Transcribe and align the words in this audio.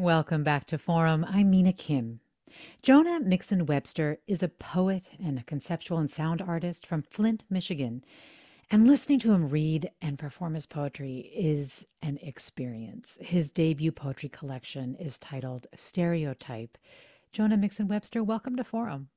Welcome 0.00 0.44
back 0.44 0.64
to 0.68 0.78
Forum. 0.78 1.26
I'm 1.28 1.50
Mina 1.50 1.74
Kim. 1.74 2.20
Jonah 2.82 3.20
Mixon 3.20 3.66
Webster 3.66 4.16
is 4.26 4.42
a 4.42 4.48
poet 4.48 5.10
and 5.22 5.38
a 5.38 5.42
conceptual 5.42 5.98
and 5.98 6.10
sound 6.10 6.40
artist 6.40 6.86
from 6.86 7.02
Flint, 7.02 7.44
Michigan. 7.50 8.02
And 8.70 8.86
listening 8.86 9.18
to 9.18 9.32
him 9.34 9.50
read 9.50 9.90
and 10.00 10.18
perform 10.18 10.54
his 10.54 10.64
poetry 10.64 11.30
is 11.36 11.86
an 12.00 12.18
experience. 12.22 13.18
His 13.20 13.50
debut 13.50 13.92
poetry 13.92 14.30
collection 14.30 14.94
is 14.94 15.18
titled 15.18 15.66
Stereotype. 15.74 16.78
Jonah 17.30 17.58
Mixon 17.58 17.86
Webster, 17.86 18.24
welcome 18.24 18.56
to 18.56 18.64
Forum. 18.64 19.10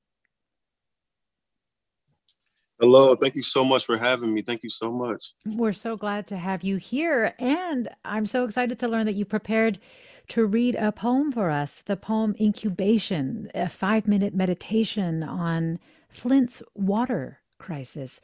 Hello, 2.84 3.16
thank 3.16 3.34
you 3.34 3.42
so 3.42 3.64
much 3.64 3.86
for 3.86 3.96
having 3.96 4.34
me. 4.34 4.42
Thank 4.42 4.62
you 4.62 4.70
so 4.70 4.92
much. 4.92 5.32
We're 5.46 5.72
so 5.72 5.96
glad 5.96 6.28
to 6.28 6.36
have 6.36 6.66
you 6.66 6.76
here. 6.76 7.34
And 7.40 7.88
I'm 8.04 8.26
so 8.26 8.44
excited 8.44 8.78
to 8.80 8.90
learn 8.90 9.06
that 9.06 9.16
you 9.16 9.24
prepared 9.24 9.80
to 10.28 10.46
read 10.46 10.76
a 10.76 10.92
poem 10.92 11.32
for 11.32 11.50
us 11.50 11.80
the 11.80 11.96
poem 11.96 12.36
Incubation, 12.42 13.50
a 13.56 13.70
five 13.70 14.06
minute 14.06 14.36
meditation 14.36 15.24
on 15.24 15.80
Flint's 16.10 16.62
water 16.76 17.40
crisis. 17.58 18.20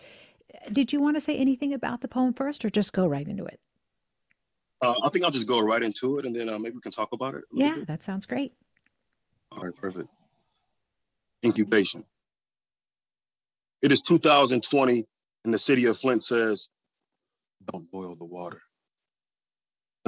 Did 0.69 0.91
you 0.91 0.99
want 0.99 1.15
to 1.15 1.21
say 1.21 1.37
anything 1.37 1.73
about 1.73 2.01
the 2.01 2.09
poem 2.09 2.33
first 2.33 2.65
or 2.65 2.69
just 2.69 2.91
go 2.91 3.07
right 3.07 3.29
into 3.29 3.45
it? 3.45 3.61
Uh, 4.81 4.95
I 5.05 5.07
think 5.07 5.23
I'll 5.23 5.31
just 5.31 5.47
go 5.47 5.61
right 5.61 5.81
into 5.81 6.17
it 6.17 6.25
and 6.25 6.35
then 6.35 6.49
uh, 6.49 6.59
maybe 6.59 6.75
we 6.75 6.81
can 6.81 6.91
talk 6.91 7.13
about 7.13 7.33
it. 7.33 7.45
Yeah, 7.53 7.75
bit. 7.75 7.87
that 7.87 8.03
sounds 8.03 8.25
great. 8.25 8.51
All 9.53 9.63
right, 9.63 9.73
perfect. 9.73 10.09
Incubation. 11.45 12.03
It 13.81 13.91
is 13.91 14.01
2020 14.01 15.05
and 15.45 15.53
the 15.53 15.57
city 15.57 15.85
of 15.85 15.97
Flint 15.97 16.23
says, 16.23 16.69
don't 17.71 17.89
boil 17.91 18.15
the 18.15 18.25
water 18.25 18.61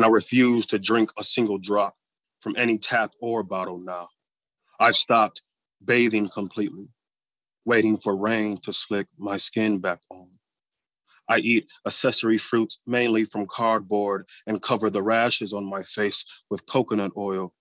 and 0.01 0.05
I 0.05 0.09
refuse 0.09 0.65
to 0.67 0.79
drink 0.79 1.11
a 1.17 1.23
single 1.23 1.59
drop 1.59 1.95
from 2.39 2.55
any 2.57 2.77
tap 2.77 3.11
or 3.21 3.43
bottle 3.43 3.77
now. 3.77 4.09
I've 4.79 4.95
stopped 4.95 5.43
bathing 5.83 6.27
completely, 6.27 6.89
waiting 7.65 7.97
for 7.97 8.15
rain 8.15 8.57
to 8.61 8.73
slick 8.73 9.05
my 9.17 9.37
skin 9.37 9.77
back 9.77 9.99
on. 10.09 10.27
I 11.29 11.37
eat 11.37 11.67
accessory 11.85 12.39
fruits 12.39 12.79
mainly 12.87 13.25
from 13.25 13.45
cardboard 13.45 14.25
and 14.47 14.59
cover 14.61 14.89
the 14.89 15.03
rashes 15.03 15.53
on 15.53 15.65
my 15.65 15.83
face 15.83 16.25
with 16.49 16.65
coconut 16.65 17.11
oil 17.15 17.53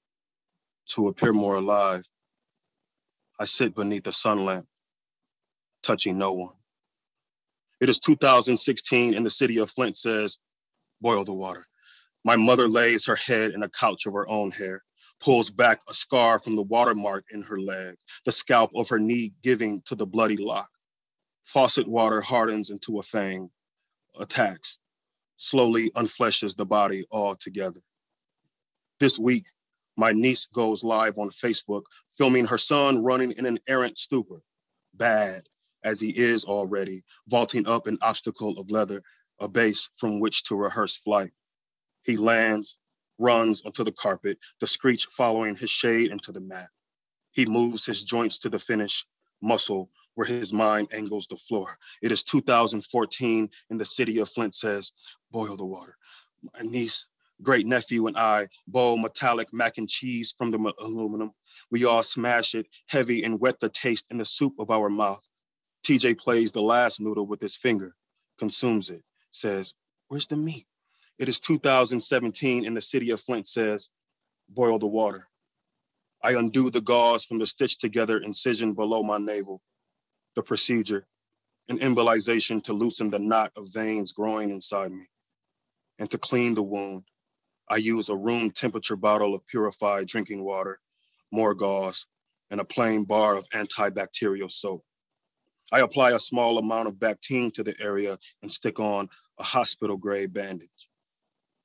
to 0.92 1.08
appear 1.08 1.34
more 1.34 1.56
alive. 1.56 2.04
I 3.38 3.44
sit 3.44 3.74
beneath 3.74 4.06
a 4.06 4.12
sun 4.12 4.46
lamp, 4.46 4.66
touching 5.82 6.18
no 6.18 6.32
one. 6.32 6.54
It 7.80 7.88
is 7.88 7.98
2016 7.98 9.14
and 9.14 9.24
the 9.24 9.30
city 9.30 9.58
of 9.58 9.70
Flint 9.70 9.96
says, 9.96 10.38
boil 11.00 11.24
the 11.24 11.32
water. 11.32 11.66
My 12.24 12.36
mother 12.36 12.68
lays 12.68 13.06
her 13.06 13.16
head 13.16 13.52
in 13.52 13.62
a 13.62 13.68
couch 13.68 14.04
of 14.04 14.12
her 14.12 14.28
own 14.28 14.50
hair, 14.50 14.84
pulls 15.20 15.50
back 15.50 15.80
a 15.88 15.94
scar 15.94 16.38
from 16.38 16.56
the 16.56 16.62
watermark 16.62 17.24
in 17.30 17.42
her 17.42 17.58
leg, 17.58 17.96
the 18.26 18.32
scalp 18.32 18.70
of 18.74 18.90
her 18.90 18.98
knee 18.98 19.32
giving 19.42 19.80
to 19.86 19.94
the 19.94 20.06
bloody 20.06 20.36
lock. 20.36 20.68
Faucet 21.44 21.88
water 21.88 22.20
hardens 22.20 22.68
into 22.68 22.98
a 22.98 23.02
fang, 23.02 23.50
attacks, 24.18 24.78
slowly 25.38 25.90
unfleshes 25.92 26.54
the 26.56 26.66
body 26.66 27.06
altogether. 27.10 27.80
This 28.98 29.18
week, 29.18 29.46
my 29.96 30.12
niece 30.12 30.46
goes 30.46 30.84
live 30.84 31.18
on 31.18 31.30
Facebook, 31.30 31.84
filming 32.16 32.46
her 32.46 32.58
son 32.58 33.02
running 33.02 33.32
in 33.32 33.46
an 33.46 33.58
errant 33.66 33.96
stupor, 33.96 34.42
bad 34.92 35.44
as 35.84 36.00
he 36.00 36.10
is 36.10 36.44
already, 36.44 37.04
vaulting 37.28 37.66
up 37.66 37.86
an 37.86 37.98
obstacle 38.02 38.58
of 38.58 38.70
leather, 38.70 39.02
a 39.40 39.48
base 39.48 39.88
from 39.96 40.20
which 40.20 40.44
to 40.44 40.56
rehearse 40.56 40.96
flight. 40.96 41.32
He 42.02 42.16
lands, 42.16 42.78
runs 43.18 43.62
onto 43.62 43.84
the 43.84 43.92
carpet, 43.92 44.38
the 44.60 44.66
screech 44.66 45.06
following 45.16 45.56
his 45.56 45.70
shade 45.70 46.10
into 46.10 46.32
the 46.32 46.40
mat. 46.40 46.68
He 47.32 47.46
moves 47.46 47.86
his 47.86 48.02
joints 48.02 48.38
to 48.40 48.48
the 48.48 48.58
finish, 48.58 49.06
muscle 49.40 49.90
where 50.14 50.26
his 50.26 50.52
mind 50.52 50.88
angles 50.92 51.26
the 51.28 51.36
floor. 51.36 51.78
It 52.02 52.12
is 52.12 52.22
2014, 52.24 53.48
and 53.70 53.80
the 53.80 53.84
city 53.84 54.18
of 54.18 54.28
Flint 54.28 54.54
says, 54.54 54.92
boil 55.30 55.56
the 55.56 55.64
water. 55.64 55.96
My 56.54 56.60
niece, 56.62 57.06
great 57.42 57.66
nephew, 57.66 58.06
and 58.06 58.16
I 58.16 58.48
boil 58.66 58.98
metallic 58.98 59.52
mac 59.52 59.78
and 59.78 59.88
cheese 59.88 60.34
from 60.36 60.50
the 60.50 60.72
aluminum. 60.78 61.32
We 61.70 61.84
all 61.84 62.02
smash 62.02 62.54
it 62.54 62.66
heavy 62.88 63.22
and 63.22 63.40
wet 63.40 63.60
the 63.60 63.68
taste 63.68 64.06
in 64.10 64.18
the 64.18 64.24
soup 64.24 64.54
of 64.58 64.70
our 64.70 64.90
mouth. 64.90 65.26
TJ 65.84 66.18
plays 66.18 66.52
the 66.52 66.62
last 66.62 67.00
noodle 67.00 67.26
with 67.26 67.40
his 67.40 67.56
finger, 67.56 67.94
consumes 68.38 68.90
it, 68.90 69.02
says, 69.30 69.74
Where's 70.08 70.26
the 70.26 70.36
meat? 70.36 70.66
It 71.18 71.28
is 71.28 71.38
2017 71.40 72.66
and 72.66 72.76
the 72.76 72.80
city 72.80 73.10
of 73.10 73.20
Flint 73.20 73.46
says, 73.46 73.90
boil 74.48 74.78
the 74.78 74.86
water. 74.86 75.28
I 76.22 76.32
undo 76.32 76.70
the 76.70 76.80
gauze 76.80 77.24
from 77.24 77.38
the 77.38 77.46
stitched 77.46 77.80
together 77.80 78.18
incision 78.18 78.74
below 78.74 79.02
my 79.02 79.18
navel. 79.18 79.62
The 80.34 80.42
procedure, 80.42 81.06
an 81.68 81.78
embolization 81.78 82.62
to 82.64 82.72
loosen 82.72 83.10
the 83.10 83.18
knot 83.18 83.52
of 83.56 83.72
veins 83.72 84.12
growing 84.12 84.50
inside 84.50 84.92
me. 84.92 85.08
And 85.98 86.10
to 86.10 86.18
clean 86.18 86.54
the 86.54 86.62
wound, 86.62 87.04
I 87.68 87.76
use 87.76 88.08
a 88.08 88.16
room 88.16 88.50
temperature 88.50 88.96
bottle 88.96 89.34
of 89.34 89.46
purified 89.46 90.08
drinking 90.08 90.42
water, 90.42 90.80
more 91.30 91.54
gauze, 91.54 92.06
and 92.50 92.60
a 92.60 92.64
plain 92.64 93.04
bar 93.04 93.36
of 93.36 93.48
antibacterial 93.50 94.50
soap. 94.50 94.84
I 95.72 95.80
apply 95.80 96.12
a 96.12 96.18
small 96.18 96.58
amount 96.58 96.88
of 96.88 96.94
Bactine 96.94 97.52
to 97.54 97.62
the 97.62 97.74
area 97.80 98.18
and 98.42 98.50
stick 98.50 98.80
on 98.80 99.08
a 99.38 99.44
hospital 99.44 99.96
grade 99.96 100.32
bandage. 100.32 100.88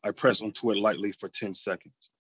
I 0.04 0.12
press 0.12 0.42
onto 0.42 0.72
it 0.72 0.78
lightly 0.78 1.12
for 1.12 1.28
10 1.28 1.54
seconds. 1.54 2.12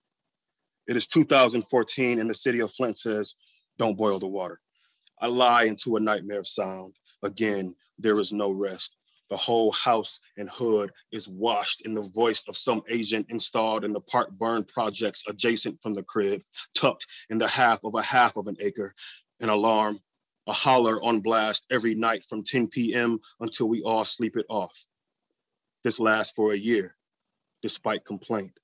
It 0.88 0.97
is 0.97 1.07
2014 1.07 2.19
and 2.19 2.29
the 2.29 2.35
city 2.35 2.59
of 2.59 2.72
Flint 2.72 2.97
says, 2.97 3.35
don't 3.78 3.97
boil 3.97 4.19
the 4.19 4.28
water. 4.28 4.59
I 5.19 5.28
lie 5.28 5.63
into 5.63 5.95
a 5.95 6.00
nightmare 6.00 6.40
of 6.40 6.47
sound. 6.47 6.95
Again, 7.24 7.75
there 7.97 8.19
is 8.19 8.34
no 8.34 8.51
rest. 8.51 8.95
The 9.29 9.38
whole 9.38 9.72
house 9.72 10.19
and 10.38 10.50
hood 10.50 10.91
is 11.12 11.28
washed 11.28 11.81
in 11.81 11.95
the 11.95 12.01
voice 12.01 12.44
of 12.47 12.57
some 12.57 12.84
agent 12.90 13.28
installed 13.29 13.84
in 13.84 13.94
the 13.94 14.01
park 14.01 14.31
burn 14.31 14.63
projects 14.63 15.24
adjacent 15.28 15.81
from 15.81 15.95
the 15.95 16.03
crib, 16.03 16.41
tucked 16.75 17.07
in 17.29 17.40
the 17.40 17.47
half 17.47 17.84
of 17.84 17.95
a 17.95 18.03
half 18.03 18.38
of 18.38 18.47
an 18.47 18.57
acre. 18.59 18.94
An 19.40 19.50
alarm, 19.50 20.00
a 20.47 20.53
holler 20.53 21.03
on 21.03 21.21
blast 21.21 21.65
every 21.71 21.95
night 21.95 22.25
from 22.25 22.44
10 22.44 22.68
p.m. 22.68 23.19
until 23.39 23.68
we 23.68 23.81
all 23.81 24.06
sleep 24.06 24.38
it 24.38 24.45
off. 24.50 24.86
This 25.83 26.00
lasts 26.00 26.33
for 26.36 26.53
a 26.53 26.57
year 26.57 26.95
despite 27.62 28.06
complaint. 28.06 28.59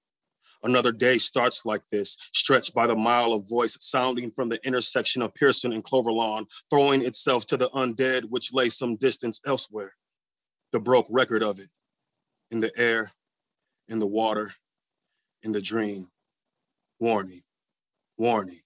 Another 0.64 0.92
day 0.92 1.18
starts 1.18 1.66
like 1.66 1.88
this, 1.88 2.18
stretched 2.34 2.74
by 2.76 2.86
the 2.86 2.96
mile 2.96 3.34
of 3.34 3.50
voice 3.50 3.76
sounding 3.80 4.30
from 4.30 4.48
the 4.48 4.64
intersection 4.64 5.24
of 5.24 5.34
Pearson 5.34 5.74
and 5.74 5.84
Cloverlawn, 5.84 6.46
throwing 6.70 7.04
itself 7.04 7.48
to 7.48 7.58
the 7.58 7.70
undead 7.72 8.26
which 8.30 8.54
lay 8.54 8.70
some 8.70 8.96
distance 8.96 9.42
elsewhere. 9.46 9.94
The 10.72 10.80
broke 10.80 11.08
record 11.10 11.42
of 11.42 11.60
it 11.60 11.70
in 12.52 12.60
the 12.60 12.72
air, 12.78 13.12
in 13.88 13.98
the 13.98 14.06
water, 14.06 14.52
in 15.42 15.52
the 15.52 15.62
dream. 15.62 16.10
Warning, 17.00 17.42
warning. 18.18 18.62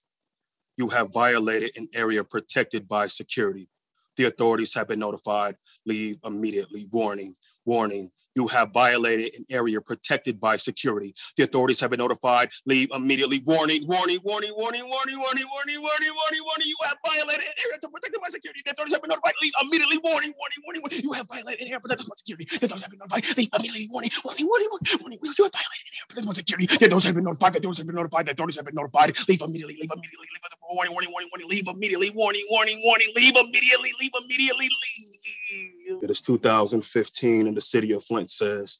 You 0.76 0.88
have 0.88 1.12
violated 1.12 1.72
an 1.76 1.88
area 1.94 2.24
protected 2.24 2.88
by 2.88 3.08
security. 3.08 3.68
The 4.16 4.24
authorities 4.24 4.74
have 4.74 4.88
been 4.88 4.98
notified. 4.98 5.56
Leave 5.86 6.16
immediately. 6.24 6.88
Warning, 6.90 7.34
warning 7.64 8.10
You 8.34 8.48
have 8.48 8.72
violated 8.72 9.34
an 9.38 9.46
area 9.50 9.80
protected 9.80 10.40
by 10.40 10.56
security. 10.58 11.14
The 11.36 11.44
authorities 11.44 11.80
have 11.80 11.90
been 11.90 11.98
notified. 11.98 12.50
Leave 12.66 12.90
immediately. 12.94 13.42
Warning, 13.46 13.86
warning, 13.88 14.20
warning, 14.24 14.52
warning, 14.56 14.88
warning, 14.88 15.18
warning, 15.18 15.46
warning, 15.50 15.80
warning, 15.82 16.12
warning, 16.12 16.42
warning. 16.44 16.66
You 16.68 16.76
have 16.84 16.98
violated 17.06 17.44
an 17.44 17.54
area 17.64 17.78
protected 17.80 18.20
by 18.20 18.28
security. 18.28 18.62
The 18.64 18.72
authorities 18.72 18.94
have 18.94 19.02
been 19.02 19.10
notified. 19.10 19.34
Leave 19.42 19.52
immediately. 19.62 19.98
Warning, 20.04 20.34
warning, 20.36 20.60
warning. 20.64 20.82
You 21.02 21.12
have 21.12 21.28
violated 21.28 21.62
an 21.62 21.68
area 21.68 21.80
protected 21.80 22.08
by 22.08 22.16
security. 22.16 22.44
The 22.44 22.66
authorities 22.66 22.82
have 22.84 22.92
been 22.92 23.00
notified. 23.00 23.24
Leave 23.36 23.50
immediately. 23.56 23.88
Warning, 23.92 24.12
warning, 24.24 24.46
warning, 24.48 24.68
warning, 24.72 24.92
warning. 25.00 25.20
You 25.24 25.44
have 25.44 25.52
violated 25.56 25.86
an 25.88 25.96
area 25.96 26.06
protected 26.08 26.28
by 26.28 26.34
security. 26.36 26.66
The 26.66 26.86
authorities 26.86 27.06
have 27.08 27.16
been 27.16 27.24
notified. 27.24 27.52
The 27.54 27.58
authorities 27.60 27.78
have 27.78 27.86
been 27.88 27.96
notified. 27.96 28.26
The 28.26 28.32
authorities 28.32 28.56
have 28.56 28.66
been 28.66 28.76
notified. 28.76 29.08
Leave 29.28 29.42
immediately. 29.42 29.76
Leave 29.80 29.92
immediately. 29.92 30.28
Leave 30.28 30.44
warning, 30.70 30.92
warning, 30.92 31.10
warning, 31.12 31.30
warning. 31.32 31.48
Leave 31.48 31.68
immediately. 31.68 32.10
Warning, 32.10 32.46
warning, 32.50 32.80
warning. 32.84 33.12
Leave 33.14 33.36
immediately. 33.36 33.92
Leave 34.00 34.12
immediately. 34.20 34.68
Leave. 34.68 36.02
It 36.02 36.10
is 36.10 36.20
2015, 36.20 37.46
and 37.46 37.56
the 37.56 37.60
city 37.60 37.92
of 37.92 38.04
Flint 38.04 38.30
says 38.30 38.78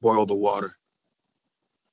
boil 0.00 0.26
the 0.26 0.34
water. 0.34 0.76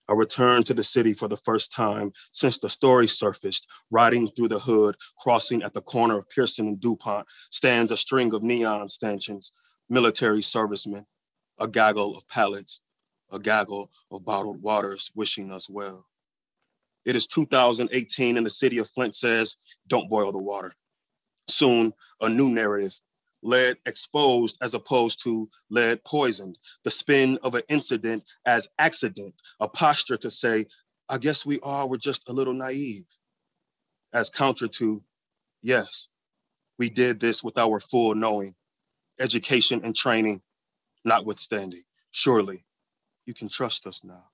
I 0.09 0.13
returned 0.13 0.65
to 0.65 0.73
the 0.73 0.83
city 0.83 1.13
for 1.13 1.27
the 1.27 1.38
first 1.38 1.71
time 1.71 2.13
since 2.31 2.57
the 2.57 2.67
story 2.67 3.07
surfaced. 3.07 3.67
Riding 3.91 4.27
through 4.27 4.47
the 4.47 4.59
hood, 4.59 4.95
crossing 5.19 5.61
at 5.61 5.73
the 5.73 5.81
corner 5.81 6.17
of 6.17 6.27
Pearson 6.29 6.67
and 6.67 6.79
DuPont, 6.79 7.27
stands 7.51 7.91
a 7.91 7.97
string 7.97 8.33
of 8.33 8.41
neon 8.41 8.89
stanchions, 8.89 9.53
military 9.88 10.41
servicemen, 10.41 11.06
a 11.59 11.67
gaggle 11.67 12.17
of 12.17 12.27
pallets, 12.27 12.81
a 13.31 13.38
gaggle 13.38 13.91
of 14.09 14.25
bottled 14.25 14.63
waters 14.63 15.11
wishing 15.13 15.51
us 15.51 15.69
well. 15.69 16.08
It 17.05 17.15
is 17.15 17.27
2018 17.27 18.37
and 18.37 18.45
the 18.45 18.49
city 18.49 18.77
of 18.77 18.89
Flint 18.89 19.15
says, 19.15 19.55
don't 19.87 20.09
boil 20.09 20.31
the 20.31 20.37
water. 20.37 20.75
Soon, 21.47 21.93
a 22.21 22.29
new 22.29 22.49
narrative 22.49 22.99
lead 23.41 23.77
exposed 23.85 24.57
as 24.61 24.73
opposed 24.73 25.23
to 25.23 25.49
lead 25.69 26.03
poisoned, 26.03 26.57
the 26.83 26.91
spin 26.91 27.39
of 27.41 27.55
an 27.55 27.61
incident 27.69 28.23
as 28.45 28.67
accident, 28.77 29.33
a 29.59 29.67
posture 29.67 30.17
to 30.17 30.29
say, 30.29 30.65
I 31.07 31.17
guess 31.17 31.45
we 31.45 31.59
all 31.61 31.89
were 31.89 31.97
just 31.97 32.27
a 32.27 32.33
little 32.33 32.53
naive, 32.53 33.05
as 34.13 34.29
counter 34.29 34.67
to, 34.67 35.01
yes, 35.61 36.09
we 36.77 36.89
did 36.89 37.19
this 37.19 37.43
with 37.43 37.57
our 37.57 37.79
full 37.79 38.13
knowing, 38.15 38.55
education 39.19 39.81
and 39.83 39.95
training 39.95 40.41
notwithstanding. 41.05 41.83
Surely 42.11 42.65
you 43.25 43.33
can 43.33 43.49
trust 43.49 43.87
us 43.87 44.03
now. 44.03 44.25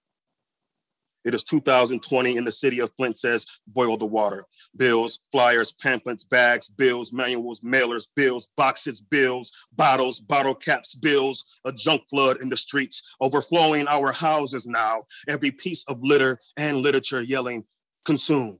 It 1.25 1.33
is 1.33 1.43
2020 1.43 2.37
and 2.37 2.45
the 2.45 2.51
city 2.51 2.79
of 2.79 2.91
Flint 2.95 3.17
says, 3.17 3.45
boil 3.67 3.97
the 3.97 4.05
water. 4.05 4.45
Bills, 4.77 5.19
flyers, 5.31 5.73
pamphlets, 5.73 6.23
bags, 6.23 6.69
bills, 6.69 7.11
manuals, 7.11 7.61
mailers, 7.61 8.07
bills, 8.15 8.47
boxes, 8.55 9.01
bills, 9.01 9.51
bottles, 9.73 10.19
bottle 10.19 10.53
caps, 10.53 10.93
bills, 10.93 11.43
a 11.65 11.71
junk 11.71 12.03
flood 12.09 12.41
in 12.41 12.49
the 12.49 12.55
streets, 12.55 13.15
overflowing 13.19 13.87
our 13.87 14.11
houses 14.11 14.67
now. 14.67 15.03
Every 15.27 15.49
piece 15.49 15.83
of 15.85 15.99
litter 16.03 16.37
and 16.57 16.77
literature 16.77 17.23
yelling, 17.23 17.65
consume, 18.05 18.59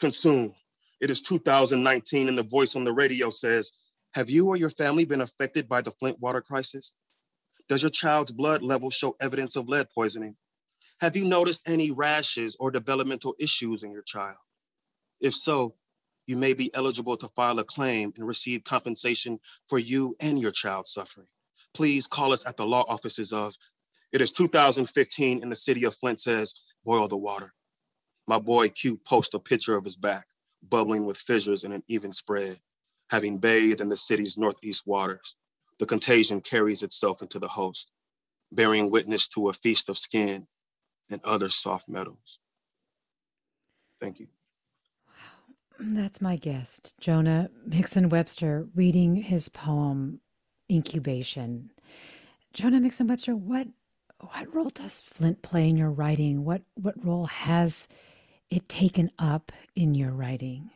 consume. 0.00 0.54
It 1.02 1.10
is 1.10 1.20
2019 1.20 2.28
and 2.28 2.38
the 2.38 2.42
voice 2.42 2.74
on 2.74 2.84
the 2.84 2.92
radio 2.92 3.28
says, 3.28 3.72
have 4.14 4.30
you 4.30 4.48
or 4.48 4.56
your 4.56 4.70
family 4.70 5.04
been 5.04 5.20
affected 5.20 5.68
by 5.68 5.82
the 5.82 5.90
Flint 5.90 6.18
water 6.20 6.40
crisis? 6.40 6.94
Does 7.68 7.82
your 7.82 7.90
child's 7.90 8.30
blood 8.30 8.62
level 8.62 8.88
show 8.88 9.14
evidence 9.20 9.56
of 9.56 9.68
lead 9.68 9.88
poisoning? 9.94 10.36
Have 11.00 11.14
you 11.14 11.26
noticed 11.26 11.62
any 11.66 11.90
rashes 11.90 12.56
or 12.58 12.70
developmental 12.70 13.34
issues 13.38 13.82
in 13.82 13.92
your 13.92 14.02
child? 14.02 14.38
If 15.20 15.34
so, 15.34 15.74
you 16.26 16.36
may 16.36 16.54
be 16.54 16.74
eligible 16.74 17.16
to 17.18 17.28
file 17.28 17.58
a 17.58 17.64
claim 17.64 18.14
and 18.16 18.26
receive 18.26 18.64
compensation 18.64 19.38
for 19.66 19.78
you 19.78 20.16
and 20.20 20.40
your 20.40 20.50
child's 20.50 20.92
suffering. 20.92 21.26
Please 21.74 22.06
call 22.06 22.32
us 22.32 22.46
at 22.46 22.56
the 22.56 22.66
law 22.66 22.84
offices 22.88 23.32
of 23.32 23.56
it 24.12 24.22
is 24.22 24.32
2015 24.32 25.42
and 25.42 25.52
the 25.52 25.56
city 25.56 25.84
of 25.84 25.94
Flint 25.94 26.20
says, 26.20 26.54
boil 26.84 27.06
the 27.08 27.16
water. 27.16 27.52
My 28.26 28.38
boy 28.38 28.70
Q 28.70 28.96
posts 29.04 29.34
a 29.34 29.38
picture 29.38 29.76
of 29.76 29.84
his 29.84 29.96
back, 29.96 30.26
bubbling 30.66 31.04
with 31.04 31.18
fissures 31.18 31.64
in 31.64 31.72
an 31.72 31.82
even 31.88 32.12
spread, 32.12 32.58
having 33.10 33.38
bathed 33.38 33.82
in 33.82 33.90
the 33.90 33.96
city's 33.96 34.38
northeast 34.38 34.86
waters. 34.86 35.34
The 35.78 35.86
contagion 35.86 36.40
carries 36.40 36.82
itself 36.82 37.20
into 37.20 37.38
the 37.38 37.48
host, 37.48 37.92
bearing 38.50 38.90
witness 38.90 39.28
to 39.28 39.50
a 39.50 39.52
feast 39.52 39.90
of 39.90 39.98
skin 39.98 40.46
and 41.10 41.20
other 41.24 41.48
soft 41.48 41.88
metals. 41.88 42.38
Thank 44.00 44.20
you. 44.20 44.26
Wow. 45.06 45.54
That's 45.78 46.20
my 46.20 46.36
guest, 46.36 46.94
Jonah 47.00 47.50
Mixon 47.64 48.08
Webster, 48.08 48.66
reading 48.74 49.16
his 49.16 49.48
poem 49.48 50.20
Incubation. 50.70 51.70
Jonah 52.52 52.80
Mixon 52.80 53.06
Webster, 53.06 53.36
what 53.36 53.68
what 54.32 54.54
role 54.54 54.70
does 54.70 55.02
Flint 55.02 55.42
play 55.42 55.68
in 55.68 55.76
your 55.76 55.90
writing? 55.90 56.44
What 56.44 56.62
what 56.74 56.94
role 57.04 57.26
has 57.26 57.88
it 58.50 58.68
taken 58.68 59.10
up 59.18 59.52
in 59.74 59.94
your 59.94 60.12
writing? 60.12 60.70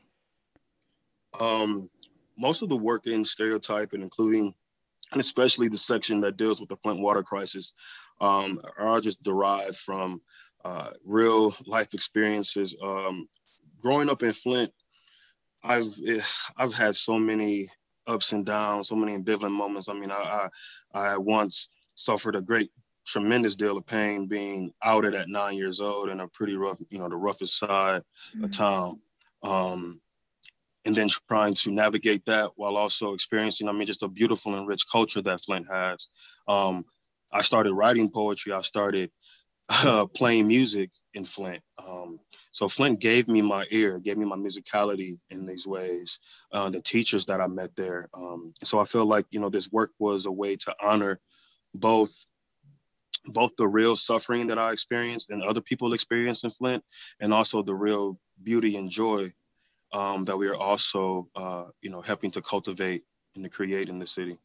Um, 1.38 1.88
most 2.36 2.62
of 2.62 2.68
the 2.68 2.76
work 2.76 3.06
in 3.06 3.24
stereotype 3.24 3.92
and 3.92 4.02
including 4.02 4.54
and 5.12 5.20
especially 5.20 5.68
the 5.68 5.78
section 5.78 6.20
that 6.20 6.36
deals 6.36 6.60
with 6.60 6.68
the 6.68 6.76
Flint 6.76 7.00
water 7.00 7.22
crisis 7.22 7.72
um, 8.20 8.61
are 8.78 9.00
just 9.00 9.22
derived 9.22 9.76
from 9.76 10.20
uh, 10.64 10.90
real 11.05 11.55
life 11.67 11.94
experiences. 11.94 12.75
Um, 12.82 13.28
growing 13.81 14.11
up 14.11 14.22
in 14.22 14.32
Flint, 14.32 14.72
I've 15.62 15.88
eh, 16.06 16.20
I've 16.56 16.75
had 16.75 16.96
so 16.96 17.19
many 17.19 17.69
ups 18.06 18.32
and 18.32 18.44
downs, 18.44 18.88
so 18.88 18.96
many 18.96 19.17
ambivalent 19.17 19.52
moments. 19.52 19.88
I 19.88 19.94
mean, 19.94 20.11
I 20.11 20.49
I, 20.94 21.12
I 21.12 21.17
once 21.17 21.69
suffered 21.94 22.37
a 22.37 22.40
great, 22.40 22.70
tremendous 23.06 23.56
deal 23.56 23.76
of 23.76 23.87
pain 23.87 24.26
being 24.26 24.73
outed 24.82 25.14
at 25.14 25.28
nine 25.28 25.56
years 25.56 25.81
old 25.81 26.08
in 26.08 26.20
a 26.20 26.28
pretty 26.28 26.56
rough, 26.56 26.78
you 26.88 26.99
know, 26.99 27.08
the 27.08 27.16
roughest 27.16 27.58
side 27.58 28.02
mm-hmm. 28.34 28.44
of 28.44 28.50
town. 28.50 29.00
Um, 29.43 30.00
and 30.87 30.94
then 30.96 31.11
trying 31.28 31.55
to 31.55 31.70
navigate 31.70 32.25
that 32.25 32.52
while 32.56 32.76
also 32.76 33.12
experiencing, 33.12 33.69
I 33.69 33.73
mean, 33.73 33.87
just 33.87 34.02
a 34.02 34.08
beautiful 34.08 34.55
and 34.55 34.66
rich 34.66 34.84
culture 34.90 35.20
that 35.23 35.43
Flint 35.43 35.66
has. 35.70 36.08
Um, 36.49 36.87
I 37.32 37.42
started 37.42 37.74
writing 37.74 38.10
poetry. 38.10 38.52
I 38.52 38.62
started 38.62 39.10
uh, 39.68 40.06
playing 40.06 40.48
music 40.48 40.90
in 41.14 41.24
Flint. 41.24 41.62
Um, 41.78 42.18
so 42.52 42.68
Flint 42.68 43.00
gave 43.00 43.28
me 43.28 43.40
my 43.40 43.66
ear, 43.70 43.98
gave 43.98 44.16
me 44.16 44.26
my 44.26 44.36
musicality 44.36 45.20
in 45.30 45.46
these 45.46 45.66
ways. 45.66 46.18
Uh, 46.52 46.68
the 46.70 46.80
teachers 46.80 47.26
that 47.26 47.40
I 47.40 47.46
met 47.46 47.70
there. 47.76 48.08
Um, 48.12 48.54
so 48.64 48.80
I 48.80 48.84
feel 48.84 49.06
like 49.06 49.26
you 49.30 49.40
know 49.40 49.48
this 49.48 49.70
work 49.70 49.92
was 49.98 50.26
a 50.26 50.32
way 50.32 50.56
to 50.56 50.74
honor 50.82 51.20
both 51.74 52.26
both 53.26 53.54
the 53.56 53.68
real 53.68 53.96
suffering 53.96 54.46
that 54.46 54.58
I 54.58 54.72
experienced 54.72 55.30
and 55.30 55.42
other 55.42 55.60
people 55.60 55.92
experienced 55.92 56.44
in 56.44 56.50
Flint, 56.50 56.82
and 57.20 57.32
also 57.32 57.62
the 57.62 57.74
real 57.74 58.18
beauty 58.42 58.76
and 58.76 58.90
joy 58.90 59.32
um, 59.92 60.24
that 60.24 60.38
we 60.38 60.48
are 60.48 60.56
also 60.56 61.28
uh, 61.36 61.64
you 61.80 61.90
know 61.90 62.00
helping 62.00 62.30
to 62.32 62.42
cultivate 62.42 63.04
and 63.34 63.44
to 63.44 63.50
create 63.50 63.88
in 63.88 63.99
the 63.99 64.06
city. 64.06 64.38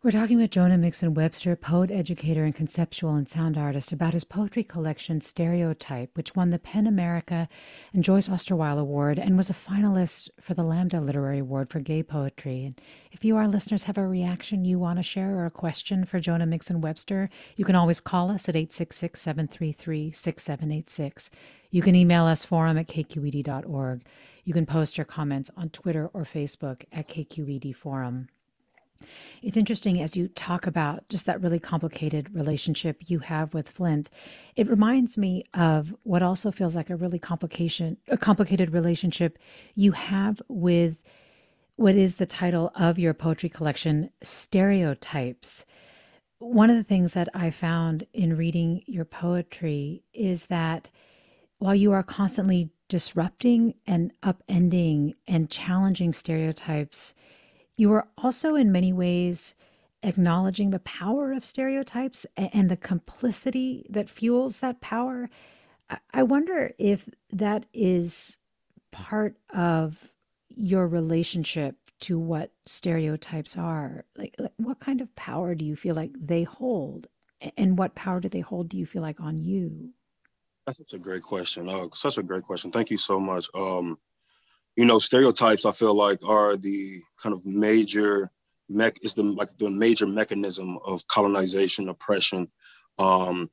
We're 0.00 0.12
talking 0.12 0.38
with 0.38 0.52
Jonah 0.52 0.78
Mixon 0.78 1.12
Webster, 1.14 1.56
poet, 1.56 1.90
educator, 1.90 2.44
and 2.44 2.54
conceptual 2.54 3.16
and 3.16 3.28
sound 3.28 3.58
artist, 3.58 3.90
about 3.90 4.12
his 4.12 4.22
poetry 4.22 4.62
collection 4.62 5.20
Stereotype, 5.20 6.16
which 6.16 6.36
won 6.36 6.50
the 6.50 6.60
PEN 6.60 6.86
America 6.86 7.48
and 7.92 8.04
Joyce 8.04 8.28
Osterweil 8.28 8.78
Award 8.78 9.18
and 9.18 9.36
was 9.36 9.50
a 9.50 9.52
finalist 9.52 10.28
for 10.40 10.54
the 10.54 10.62
Lambda 10.62 11.00
Literary 11.00 11.40
Award 11.40 11.68
for 11.68 11.80
Gay 11.80 12.04
Poetry. 12.04 12.64
And 12.64 12.80
if 13.10 13.24
you, 13.24 13.36
our 13.36 13.48
listeners, 13.48 13.82
have 13.82 13.98
a 13.98 14.06
reaction 14.06 14.64
you 14.64 14.78
want 14.78 15.00
to 15.00 15.02
share 15.02 15.34
or 15.34 15.46
a 15.46 15.50
question 15.50 16.04
for 16.04 16.20
Jonah 16.20 16.46
Mixon 16.46 16.80
Webster, 16.80 17.28
you 17.56 17.64
can 17.64 17.74
always 17.74 18.00
call 18.00 18.30
us 18.30 18.48
at 18.48 18.54
866 18.54 19.20
733 19.20 20.12
6786. 20.12 21.30
You 21.72 21.82
can 21.82 21.96
email 21.96 22.24
us 22.24 22.44
forum 22.44 22.78
at 22.78 22.86
kqed.org. 22.86 24.04
You 24.44 24.54
can 24.54 24.64
post 24.64 24.96
your 24.96 25.06
comments 25.06 25.50
on 25.56 25.70
Twitter 25.70 26.08
or 26.14 26.22
Facebook 26.22 26.84
at 26.92 27.08
KQED 27.08 27.74
Forum. 27.74 28.28
It's 29.42 29.56
interesting 29.56 30.00
as 30.00 30.16
you 30.16 30.28
talk 30.28 30.66
about 30.66 31.08
just 31.08 31.26
that 31.26 31.40
really 31.40 31.60
complicated 31.60 32.34
relationship 32.34 33.08
you 33.08 33.20
have 33.20 33.54
with 33.54 33.68
Flint. 33.68 34.10
It 34.56 34.68
reminds 34.68 35.16
me 35.16 35.44
of 35.54 35.94
what 36.02 36.22
also 36.22 36.50
feels 36.50 36.74
like 36.74 36.90
a 36.90 36.96
really 36.96 37.18
complication 37.18 37.98
a 38.08 38.16
complicated 38.16 38.72
relationship 38.72 39.38
you 39.74 39.92
have 39.92 40.42
with 40.48 41.02
what 41.76 41.94
is 41.94 42.16
the 42.16 42.26
title 42.26 42.72
of 42.74 42.98
your 42.98 43.14
poetry 43.14 43.48
collection, 43.48 44.10
Stereotypes. 44.20 45.64
One 46.40 46.70
of 46.70 46.76
the 46.76 46.82
things 46.82 47.14
that 47.14 47.28
I 47.34 47.50
found 47.50 48.06
in 48.12 48.36
reading 48.36 48.82
your 48.86 49.04
poetry 49.04 50.02
is 50.12 50.46
that 50.46 50.90
while 51.58 51.74
you 51.74 51.92
are 51.92 52.02
constantly 52.02 52.70
disrupting 52.88 53.74
and 53.86 54.12
upending 54.22 55.14
and 55.26 55.50
challenging 55.50 56.12
stereotypes, 56.12 57.14
you 57.78 57.90
are 57.92 58.08
also, 58.18 58.56
in 58.56 58.70
many 58.70 58.92
ways, 58.92 59.54
acknowledging 60.02 60.70
the 60.70 60.80
power 60.80 61.32
of 61.32 61.44
stereotypes 61.44 62.26
and 62.36 62.68
the 62.68 62.76
complicity 62.76 63.86
that 63.88 64.10
fuels 64.10 64.58
that 64.58 64.80
power. 64.82 65.30
I 66.12 66.22
wonder 66.22 66.74
if 66.78 67.08
that 67.32 67.64
is 67.72 68.36
part 68.90 69.36
of 69.54 70.12
your 70.48 70.86
relationship 70.86 71.76
to 72.00 72.18
what 72.18 72.52
stereotypes 72.66 73.56
are. 73.56 74.04
Like, 74.16 74.34
like, 74.38 74.52
what 74.56 74.80
kind 74.80 75.00
of 75.00 75.14
power 75.16 75.54
do 75.54 75.64
you 75.64 75.76
feel 75.76 75.94
like 75.94 76.10
they 76.14 76.42
hold? 76.42 77.06
And 77.56 77.78
what 77.78 77.94
power 77.94 78.20
do 78.20 78.28
they 78.28 78.40
hold, 78.40 78.68
do 78.68 78.76
you 78.76 78.86
feel 78.86 79.02
like, 79.02 79.20
on 79.20 79.38
you? 79.38 79.90
That's 80.66 80.78
such 80.78 80.92
a 80.92 80.98
great 80.98 81.22
question. 81.22 81.68
Uh, 81.68 81.86
such 81.94 82.18
a 82.18 82.22
great 82.22 82.42
question. 82.42 82.70
Thank 82.70 82.90
you 82.90 82.98
so 82.98 83.18
much. 83.18 83.48
Um, 83.54 83.98
you 84.78 84.84
know, 84.84 85.00
stereotypes, 85.00 85.66
I 85.66 85.72
feel 85.72 85.92
like, 85.92 86.20
are 86.24 86.56
the 86.56 87.02
kind 87.20 87.34
of 87.34 87.44
major 87.44 88.30
mech 88.68 88.96
is 89.02 89.12
the 89.12 89.24
like 89.24 89.50
the 89.58 89.68
major 89.68 90.06
mechanism 90.06 90.78
of 90.84 91.06
colonization, 91.08 91.88
oppression. 91.88 92.48
Um, 92.96 93.50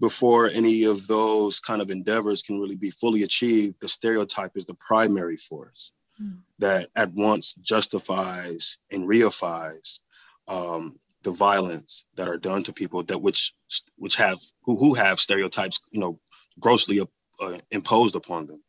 before 0.00 0.48
any 0.48 0.84
of 0.84 1.06
those 1.08 1.60
kind 1.60 1.82
of 1.82 1.90
endeavors 1.90 2.40
can 2.40 2.58
really 2.58 2.74
be 2.74 2.90
fully 2.90 3.22
achieved, 3.22 3.76
the 3.80 3.88
stereotype 3.88 4.52
is 4.56 4.64
the 4.64 4.74
primary 4.74 5.36
force 5.36 5.92
mm. 6.20 6.38
that 6.58 6.88
at 6.96 7.12
once 7.12 7.54
justifies 7.60 8.78
and 8.90 9.06
reifies 9.06 10.00
um, 10.48 10.98
the 11.22 11.32
violence 11.32 12.06
that 12.14 12.28
are 12.28 12.38
done 12.38 12.62
to 12.62 12.72
people 12.72 13.02
that 13.02 13.20
which 13.20 13.52
which 13.96 14.16
have 14.16 14.38
who 14.62 14.78
who 14.78 14.94
have 14.94 15.20
stereotypes, 15.20 15.78
you 15.90 16.00
know, 16.00 16.18
grossly 16.58 16.98
uh, 17.40 17.58
imposed 17.70 18.16
upon 18.16 18.46
them. 18.46 18.62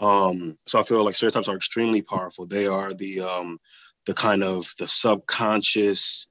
Um, 0.00 0.58
so 0.66 0.78
I 0.78 0.82
feel 0.82 1.04
like 1.04 1.14
stereotypes 1.14 1.48
are 1.48 1.56
extremely 1.56 2.02
powerful. 2.02 2.46
They 2.46 2.66
are 2.66 2.94
the 2.94 3.20
um, 3.20 3.58
the 4.06 4.14
kind 4.14 4.42
of 4.42 4.72
the 4.78 4.88
subconscious, 4.88 6.26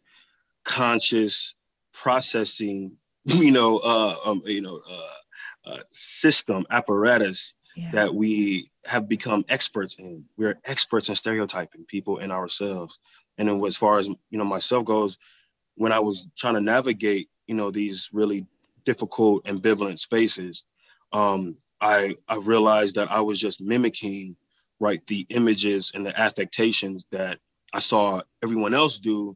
conscious 0.64 1.56
processing, 1.94 2.94
you 3.26 3.52
know, 3.52 3.78
uh, 3.80 4.16
um, 4.26 4.42
you 4.46 4.62
know, 4.62 4.82
uh, 4.90 5.70
uh, 5.72 5.80
system 5.90 6.66
apparatus 6.70 7.56
yeah. 7.76 7.92
that 7.92 8.16
we 8.16 8.72
have 8.86 9.10
become 9.10 9.46
experts 9.50 9.96
in. 9.96 10.24
We're 10.38 10.60
experts 10.66 11.10
in 11.10 11.16
stereotyping 11.16 11.86
people 11.86 12.20
and 12.20 12.32
ourselves. 12.32 13.00
And 13.38 13.48
then 13.48 13.64
as 13.66 13.78
far 13.78 14.00
as 14.00 14.08
you 14.08 14.38
know, 14.38 14.46
myself 14.46 14.86
goes, 14.86 15.18
when 15.76 15.92
I 15.92 16.00
was 16.00 16.28
trying 16.36 16.56
to 16.56 16.62
navigate, 16.62 17.30
you 17.46 17.54
know, 17.54 17.70
these 17.70 18.10
really 18.12 18.46
difficult, 18.86 19.46
ambivalent 19.46 20.00
spaces, 20.00 20.66
um, 21.14 21.58
I 21.81 22.15
I 22.27 22.36
realized 22.38 22.96
that 22.96 23.12
I 23.12 23.22
was 23.22 23.39
just 23.39 23.62
mimicking 23.62 24.36
right 24.79 25.05
the 25.07 25.25
images 25.29 25.91
and 25.93 26.05
the 26.05 26.19
affectations 26.19 27.05
that 27.12 27.39
I 27.74 27.79
saw 27.79 28.22
everyone 28.43 28.74
else 28.74 29.00
do, 29.00 29.36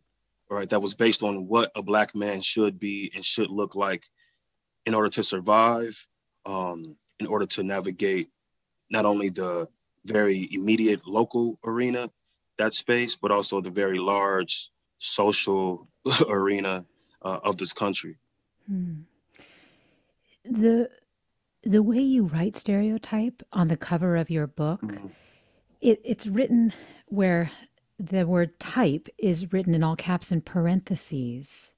right, 0.50 0.70
that 0.70 0.82
was 0.82 0.94
based 0.94 1.24
on 1.24 1.48
what 1.48 1.72
a 1.76 1.82
black 1.82 2.16
man 2.16 2.42
should 2.42 2.80
be 2.80 3.12
and 3.14 3.26
should 3.26 3.50
look 3.50 3.76
like 3.76 4.06
in 4.86 4.94
order 4.94 5.10
to 5.10 5.24
survive, 5.24 6.08
um, 6.46 6.96
in 7.20 7.28
order 7.28 7.46
to 7.46 7.64
navigate 7.64 8.30
not 8.90 9.06
only 9.06 9.30
the 9.30 9.68
very 10.06 10.48
immediate 10.52 11.06
local 11.08 11.60
arena, 11.66 12.10
that 12.58 12.74
space, 12.74 13.16
but 13.16 13.32
also 13.32 13.62
the 13.62 13.70
very 13.70 14.00
large 14.00 14.70
social 14.98 15.88
arena 16.28 16.86
uh, 17.22 17.40
of 17.44 17.58
this 17.58 17.74
country. 17.74 18.18
Hmm. 18.68 19.02
The 20.44 20.90
the 21.64 21.84
way 21.84 22.00
you 22.00 22.26
write 22.26 22.56
stereotype 22.56 23.44
on 23.54 23.68
the 23.68 23.78
cover 23.78 24.16
of 24.16 24.30
your 24.30 24.48
book, 24.48 24.82
mm-hmm. 24.82 25.08
it, 25.80 26.02
it's 26.04 26.28
written 26.28 26.74
where 27.08 27.52
the 28.00 28.26
word 28.26 28.60
type 28.60 29.08
is 29.18 29.54
written 29.54 29.76
in 29.76 29.84
all 29.84 29.96
caps 29.96 30.32
and 30.32 30.44
parentheses. 30.44 31.74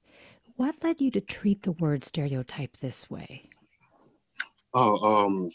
What 0.56 0.82
led 0.82 1.00
you 1.00 1.10
to 1.12 1.20
treat 1.20 1.62
the 1.62 1.72
word 1.72 2.04
stereotype 2.04 2.76
this 2.76 3.10
way? 3.10 3.42
Oh, 4.72 5.24
um, 5.24 5.50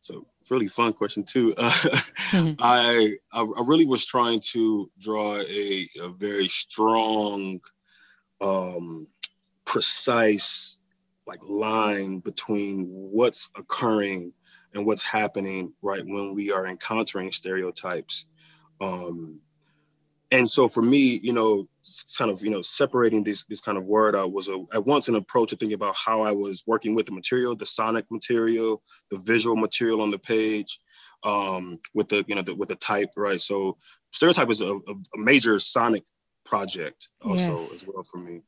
so 0.00 0.26
really 0.50 0.68
fun 0.68 0.92
question 0.92 1.24
too. 1.24 1.54
Uh, 1.56 1.72
I, 2.32 3.14
I, 3.32 3.40
I 3.40 3.62
really 3.64 3.86
was 3.86 4.04
trying 4.04 4.40
to 4.52 4.90
draw 4.98 5.38
a, 5.40 5.88
a 6.00 6.08
very 6.10 6.48
strong, 6.48 7.60
um, 8.40 9.08
precise 9.64 10.78
like 11.26 11.40
line 11.42 12.18
between 12.18 12.86
what's 12.88 13.50
occurring 13.56 14.32
and 14.74 14.84
what's 14.84 15.02
happening 15.02 15.72
right 15.82 16.04
when 16.04 16.34
we 16.34 16.50
are 16.50 16.66
encountering 16.66 17.32
stereotypes. 17.32 18.26
Um, 18.80 19.40
and 20.30 20.50
so 20.50 20.68
for 20.68 20.82
me, 20.82 21.20
you 21.22 21.32
know, 21.32 21.68
kind 22.18 22.30
of, 22.30 22.42
you 22.42 22.50
know, 22.50 22.60
separating 22.60 23.22
this 23.22 23.44
this 23.44 23.60
kind 23.60 23.78
of 23.78 23.84
word 23.84 24.16
out 24.16 24.32
was 24.32 24.48
a, 24.48 24.64
at 24.72 24.84
once 24.84 25.06
an 25.08 25.14
approach 25.14 25.50
to 25.50 25.56
thinking 25.56 25.74
about 25.74 25.94
how 25.94 26.22
I 26.22 26.32
was 26.32 26.64
working 26.66 26.94
with 26.94 27.06
the 27.06 27.12
material, 27.12 27.54
the 27.54 27.66
sonic 27.66 28.10
material, 28.10 28.82
the 29.10 29.18
visual 29.18 29.54
material 29.54 30.00
on 30.00 30.10
the 30.10 30.18
page, 30.18 30.80
um, 31.22 31.78
with 31.94 32.08
the, 32.08 32.24
you 32.26 32.34
know, 32.34 32.42
the, 32.42 32.54
with 32.54 32.70
the 32.70 32.74
type, 32.76 33.10
right? 33.16 33.40
So 33.40 33.76
stereotype 34.10 34.50
is 34.50 34.60
a, 34.60 34.74
a 34.74 35.18
major 35.18 35.58
sonic 35.58 36.04
project 36.44 37.08
also 37.22 37.52
yes. 37.52 37.72
as 37.72 37.86
well 37.86 38.02
for 38.02 38.18
me. 38.18 38.42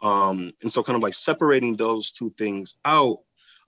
Um, 0.00 0.52
and 0.62 0.72
so 0.72 0.82
kind 0.82 0.96
of 0.96 1.02
like 1.02 1.14
separating 1.14 1.76
those 1.76 2.12
two 2.12 2.30
things 2.30 2.76
out 2.84 3.18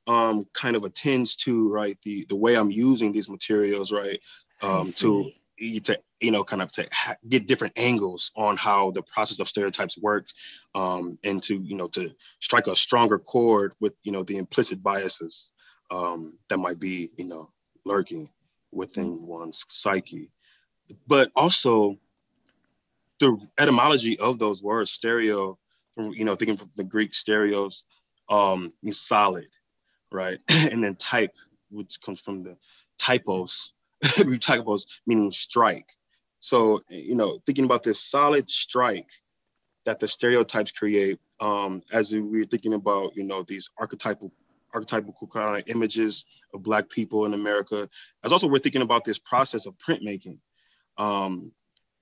um, 0.07 0.47
kind 0.55 0.77
of 0.77 0.85
attends 0.85 1.37
to, 1.37 1.71
right, 1.71 1.99
the, 2.03 2.25
the 2.29 2.37
way 2.37 2.55
I'm 2.57 2.71
using 2.71 3.13
these 3.13 3.29
materials, 3.29 3.93
right, 3.93 4.21
um, 4.63 4.91
to 4.97 5.31
to 5.61 5.99
you 6.21 6.31
know 6.31 6.43
kind 6.43 6.63
of 6.63 6.73
to 6.73 6.89
ha- 6.91 7.17
get 7.29 7.47
different 7.47 7.75
angles 7.77 8.33
on 8.35 8.57
how 8.57 8.91
the 8.93 9.03
process 9.03 9.41
of 9.41 9.49
stereotypes 9.49 9.99
work 9.99 10.27
um, 10.75 11.19
and 11.23 11.43
to 11.43 11.57
you 11.57 11.77
know 11.77 11.89
to 11.89 12.11
strike 12.41 12.67
a 12.67 12.75
stronger 12.75 13.19
chord 13.19 13.75
with 13.79 13.93
you 14.03 14.11
know 14.13 14.23
the 14.23 14.39
implicit 14.39 14.83
biases 14.83 15.53
um, 15.91 16.39
that 16.49 16.59
might 16.59 16.81
be 16.81 17.11
you 17.17 17.27
know 17.27 17.51
lurking 17.85 18.29
within 18.73 19.27
one's 19.27 19.65
psyche. 19.69 20.31
But 21.07 21.31
also 21.37 21.99
the 23.19 23.39
etymology 23.59 24.19
of 24.19 24.39
those 24.39 24.63
words 24.63 24.91
stereo 24.91 25.59
you 26.05 26.25
know 26.25 26.35
thinking 26.35 26.57
from 26.57 26.71
the 26.77 26.85
greek 26.85 27.15
stereos 27.15 27.85
um, 28.29 28.73
means 28.83 29.01
solid 29.01 29.49
right 30.13 30.39
and 30.49 30.83
then 30.83 30.95
type 30.97 31.35
which 31.71 32.01
comes 32.01 32.21
from 32.21 32.43
the 32.43 32.57
typos 32.99 33.73
about 34.25 34.87
meaning 35.07 35.33
strike. 35.33 35.97
So, 36.41 36.81
you 36.89 37.15
know, 37.15 37.41
thinking 37.45 37.65
about 37.65 37.83
this 37.83 38.01
solid 38.01 38.51
strike 38.51 39.11
that 39.85 40.01
the 40.01 40.09
stereotypes 40.09 40.73
create, 40.73 41.19
um, 41.41 41.83
as 41.93 42.13
we 42.13 42.21
were 42.21 42.45
thinking 42.45 42.75
about, 42.75 43.17
you 43.17 43.25
know, 43.25 43.43
these 43.43 43.71
archetypal 43.79 44.33
archetypal 44.73 45.13
kind 45.33 45.57
of 45.57 45.69
images 45.69 46.25
of 46.55 46.63
black 46.63 46.89
people 46.89 47.25
in 47.27 47.35
America, 47.35 47.89
as 48.23 48.33
also 48.33 48.47
we're 48.47 48.59
thinking 48.59 48.83
about 48.83 49.05
this 49.05 49.19
process 49.19 49.67
of 49.67 49.75
printmaking, 49.79 50.39
um, 50.97 51.51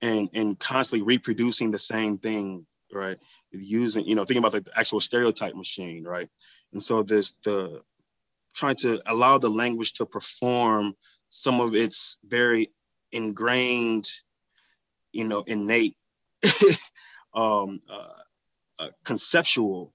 and 0.01 0.29
and 0.33 0.59
constantly 0.59 1.03
reproducing 1.03 1.71
the 1.71 1.79
same 1.79 2.17
thing, 2.17 2.65
right? 2.93 3.17
Using, 3.51 4.05
you 4.05 4.15
know, 4.15 4.23
thinking 4.23 4.39
about 4.39 4.53
like 4.53 4.65
the 4.65 4.77
actual 4.77 4.99
stereotype 4.99 5.55
machine, 5.55 6.03
right? 6.03 6.29
And 6.73 6.83
so 6.83 7.03
this 7.03 7.33
the 7.43 7.81
trying 8.53 8.75
to 8.75 9.01
allow 9.05 9.37
the 9.37 9.49
language 9.49 9.93
to 9.93 10.05
perform 10.05 10.95
some 11.29 11.61
of 11.61 11.75
its 11.75 12.17
very 12.25 12.71
ingrained, 13.11 14.09
you 15.11 15.23
know, 15.23 15.43
innate 15.47 15.95
um, 17.33 17.81
uh, 17.89 18.07
uh, 18.79 18.89
conceptual 19.03 19.93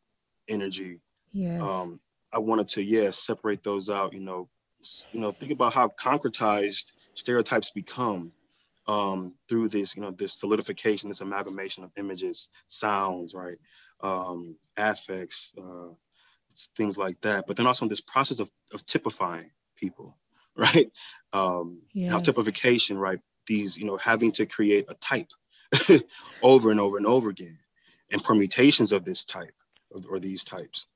energy. 0.48 1.00
Yes. 1.32 1.60
Um, 1.60 2.00
I 2.32 2.38
wanted 2.38 2.68
to, 2.68 2.82
yeah, 2.82 3.10
separate 3.10 3.62
those 3.62 3.90
out. 3.90 4.12
You 4.12 4.20
know, 4.20 4.48
you 5.12 5.20
know, 5.20 5.32
think 5.32 5.52
about 5.52 5.72
how 5.72 5.88
concretized 5.88 6.92
stereotypes 7.14 7.70
become 7.70 8.32
um, 8.87 9.35
through 9.49 9.69
this, 9.69 9.97
you 9.97 10.03
know, 10.03 10.11
this 10.11 10.35
solidification, 10.35 11.09
this 11.09 11.21
amalgamation 11.21 11.85
of 11.85 11.91
images, 11.97 12.50
sounds, 12.67 13.35
right, 13.35 13.57
um, 14.00 14.57
affects, 14.76 15.53
uh, 15.59 15.88
things 16.76 16.99
like 16.99 17.21
that. 17.23 17.47
But 17.47 17.57
then 17.57 17.67
also 17.67 17.85
in 17.85 17.88
this 17.88 18.00
process 18.00 18.41
of, 18.41 18.50
of 18.73 18.85
typifying 18.87 19.50
people, 19.76 20.17
right? 20.57 20.91
Um, 21.33 21.83
yes. 21.93 22.11
Now, 22.11 22.19
typification, 22.19 22.99
right? 22.99 23.21
These, 23.47 23.76
you 23.76 23.85
know, 23.85 23.97
having 23.97 24.33
to 24.33 24.47
create 24.47 24.87
a 24.88 24.95
type 24.95 25.31
over 26.43 26.71
and 26.71 26.81
over 26.81 26.97
and 26.97 27.07
over 27.07 27.31
again, 27.31 27.59
and 28.11 28.23
permutations 28.23 28.93
of 28.93 29.05
this 29.05 29.25
type 29.25 29.55
or, 29.91 30.00
or 30.09 30.21
these 30.21 30.45
types. 30.45 30.87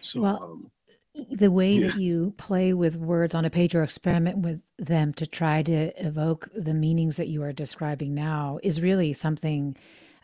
So, 0.00 0.20
well, 0.20 0.42
um, 0.42 0.70
the 1.30 1.50
way 1.50 1.74
yeah. 1.74 1.88
that 1.88 1.98
you 1.98 2.34
play 2.36 2.72
with 2.72 2.96
words 2.96 3.34
on 3.34 3.44
a 3.44 3.50
page 3.50 3.74
or 3.74 3.82
experiment 3.82 4.38
with 4.38 4.60
them 4.78 5.12
to 5.14 5.26
try 5.26 5.62
to 5.62 5.92
evoke 6.04 6.48
the 6.54 6.74
meanings 6.74 7.16
that 7.16 7.28
you 7.28 7.42
are 7.42 7.52
describing 7.52 8.14
now 8.14 8.58
is 8.62 8.82
really 8.82 9.12
something 9.12 9.76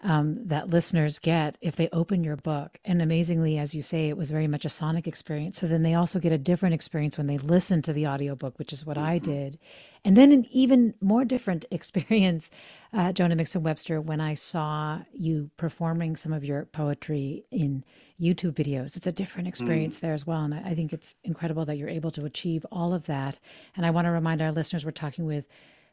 um, 0.03 0.47
that 0.49 0.69
listeners 0.69 1.21
get 1.21 1.57
if 1.61 1.77
they 1.77 1.89
open 1.93 2.25
your 2.25 2.37
book. 2.37 2.79
And 2.85 3.01
amazingly, 3.01 3.57
as 3.57 3.75
you 3.75 3.83
say, 3.83 4.09
it 4.09 4.17
was 4.17 4.33
very 4.33 4.49
much 4.49 4.65
a 4.65 4.69
sonic 4.69 5.07
experience. 5.07 5.59
So 5.59 5.69
then 5.69 5.83
they 5.83 5.95
also 5.95 6.19
get 6.19 6.33
a 6.33 6.39
different 6.39 6.75
experience 6.75 7.17
when 7.17 7.29
they 7.29 7.39
listen 7.39 7.83
to 7.83 7.93
the 7.93 8.09
audiobook, 8.09 8.59
which 8.59 8.73
is 8.73 8.85
what 8.85 8.97
mm-hmm. 8.97 9.07
I 9.07 9.19
did. 9.19 9.59
And 10.05 10.17
then 10.17 10.33
an 10.33 10.45
even 10.51 10.95
more 11.01 11.25
different 11.25 11.65
experience, 11.71 12.51
uh, 12.93 13.13
Jonah 13.13 13.37
Mixon 13.37 13.63
Webster, 13.63 14.01
when 14.01 14.21
I 14.21 14.35
saw 14.35 15.01
you 15.13 15.51
performing 15.57 16.17
some 16.17 16.33
of 16.33 16.45
your 16.45 16.65
poetry 16.65 17.45
in 17.53 17.85
YouTube 18.23 18.53
videos. 18.53 18.97
It's 18.97 19.07
a 19.07 19.13
different 19.13 19.49
experience 19.49 19.99
mm. 19.99 20.01
there 20.03 20.13
as 20.13 20.27
well. 20.27 20.43
And 20.43 20.55
I, 20.55 20.71
I 20.71 20.75
think 20.75 20.93
it's 20.93 21.17
incredible 21.25 21.65
that 21.65 21.77
you're 21.77 21.89
able 21.89 22.11
to 22.13 22.25
achieve 22.25 22.65
all 22.71 22.95
of 22.95 23.07
that. 23.07 23.41
And 23.77 23.85
I 23.85 23.91
want 23.91 24.07
to 24.07 24.11
remind 24.11 24.41
our 24.41 24.53
listeners 24.53 24.85
we're 24.85 24.93
talking 24.93 25.27
with 25.27 25.47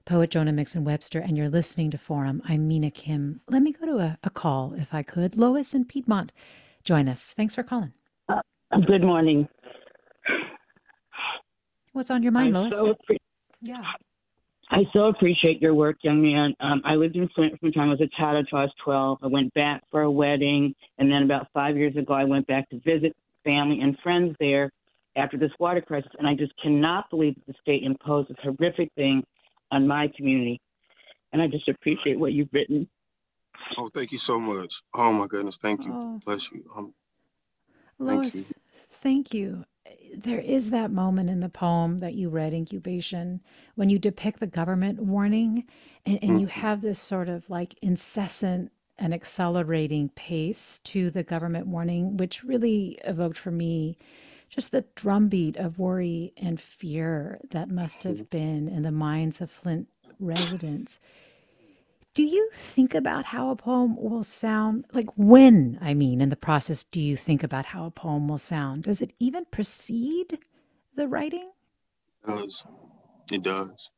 poet 0.05 0.29
Jonah 0.29 0.53
Mixon 0.53 0.83
Webster, 0.83 1.19
and 1.19 1.37
you're 1.37 1.49
listening 1.49 1.91
to 1.91 1.97
Forum. 1.97 2.41
I'm 2.45 2.67
Mina 2.67 2.91
Kim. 2.91 3.41
Let 3.49 3.61
me 3.61 3.71
go 3.71 3.85
to 3.85 3.97
a, 3.99 4.17
a 4.23 4.29
call, 4.29 4.73
if 4.73 4.93
I 4.93 5.03
could. 5.03 5.37
Lois 5.37 5.73
in 5.73 5.85
Piedmont, 5.85 6.31
join 6.83 7.07
us. 7.07 7.31
Thanks 7.31 7.55
for 7.55 7.63
calling. 7.63 7.93
Uh, 8.27 8.41
good 8.87 9.03
morning. 9.03 9.47
What's 11.93 12.11
on 12.11 12.23
your 12.23 12.31
mind, 12.31 12.55
I 12.55 12.59
Lois? 12.61 12.75
So 12.75 12.95
yeah. 13.61 13.81
I 14.71 14.83
so 14.93 15.05
appreciate 15.05 15.61
your 15.61 15.73
work, 15.73 15.97
young 16.01 16.21
man. 16.21 16.53
Um, 16.59 16.81
I 16.85 16.93
lived 16.93 17.15
in 17.15 17.27
Flint 17.29 17.59
from 17.59 17.69
the 17.69 17.73
time 17.73 17.87
I 17.87 17.91
was 17.91 18.01
a 18.01 18.21
child 18.21 18.37
until 18.37 18.59
I 18.59 18.63
was 18.63 18.73
12. 18.83 19.19
I 19.23 19.27
went 19.27 19.53
back 19.55 19.81
for 19.89 20.01
a 20.01 20.11
wedding, 20.11 20.75
and 20.99 21.11
then 21.11 21.23
about 21.23 21.47
five 21.53 21.75
years 21.75 21.95
ago, 21.95 22.13
I 22.13 22.23
went 22.23 22.45
back 22.45 22.69
to 22.69 22.79
visit 22.81 23.15
family 23.43 23.79
and 23.81 23.97
friends 24.03 24.35
there 24.39 24.71
after 25.15 25.37
this 25.37 25.51
water 25.59 25.81
crisis. 25.81 26.11
And 26.19 26.27
I 26.27 26.35
just 26.35 26.53
cannot 26.61 27.09
believe 27.09 27.33
that 27.35 27.47
the 27.47 27.53
state 27.61 27.83
imposed 27.83 28.29
this 28.29 28.37
horrific 28.43 28.91
thing 28.93 29.23
on 29.71 29.87
my 29.87 30.07
community. 30.15 30.61
And 31.33 31.41
I 31.41 31.47
just 31.47 31.67
appreciate 31.67 32.19
what 32.19 32.33
you've 32.33 32.49
written. 32.53 32.87
Oh, 33.77 33.89
thank 33.91 34.11
you 34.11 34.19
so 34.19 34.39
much. 34.39 34.81
Oh 34.93 35.11
my 35.11 35.25
goodness, 35.25 35.57
thank 35.57 35.85
you. 35.85 35.91
Oh. 35.93 36.21
Bless 36.23 36.51
you. 36.51 36.63
Um, 36.75 36.93
Lois, 37.97 38.33
thank 38.33 38.35
you. 38.35 38.53
thank 38.91 39.33
you 39.33 39.65
there 40.17 40.39
is 40.39 40.69
that 40.69 40.91
moment 40.91 41.29
in 41.29 41.39
the 41.39 41.49
poem 41.49 41.99
that 41.99 42.15
you 42.15 42.29
read, 42.29 42.53
Incubation, 42.53 43.41
when 43.75 43.89
you 43.89 43.99
depict 43.99 44.39
the 44.39 44.47
government 44.47 44.99
warning 44.99 45.65
and, 46.05 46.19
and 46.21 46.31
mm-hmm. 46.31 46.39
you 46.39 46.47
have 46.47 46.81
this 46.81 46.99
sort 46.99 47.29
of 47.29 47.49
like 47.49 47.75
incessant 47.81 48.71
and 48.97 49.13
accelerating 49.13 50.09
pace 50.09 50.81
to 50.83 51.09
the 51.09 51.23
government 51.23 51.67
warning, 51.67 52.17
which 52.17 52.43
really 52.43 52.99
evoked 53.05 53.37
for 53.37 53.51
me 53.51 53.97
just 54.49 54.71
the 54.71 54.83
drumbeat 54.95 55.55
of 55.57 55.79
worry 55.79 56.33
and 56.35 56.59
fear 56.59 57.39
that 57.51 57.69
must 57.69 58.03
have 58.03 58.29
been 58.29 58.67
in 58.67 58.81
the 58.81 58.91
minds 58.91 59.41
of 59.41 59.51
Flint 59.51 59.87
residents. 60.19 60.99
Do 62.15 62.23
you 62.23 62.49
think 62.53 62.95
about 62.95 63.25
how 63.25 63.49
a 63.49 63.55
poem 63.55 63.95
will 63.95 64.23
sound? 64.23 64.85
Like, 64.93 65.07
when, 65.15 65.77
I 65.79 65.93
mean, 65.93 66.21
in 66.21 66.29
the 66.29 66.35
process, 66.35 66.83
do 66.83 66.99
you 66.99 67.15
think 67.15 67.43
about 67.43 67.67
how 67.67 67.85
a 67.85 67.91
poem 67.91 68.27
will 68.27 68.39
sound? 68.39 68.83
Does 68.83 69.01
it 69.01 69.13
even 69.19 69.45
precede 69.45 70.39
the 70.95 71.07
writing? 71.07 71.51
It 72.27 72.31
does. 72.31 72.65
It 73.31 73.43
does. 73.43 73.89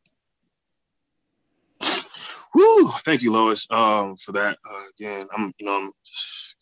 Woo! 2.54 2.88
Thank 3.06 3.22
you, 3.22 3.32
Lois, 3.32 3.66
um, 3.72 4.18
for 4.18 4.34
that. 4.34 4.58
Uh, 4.70 4.84
again, 4.98 5.28
I'm, 5.36 5.54
you 5.58 5.66
know, 5.66 5.78
I'm 5.78 5.92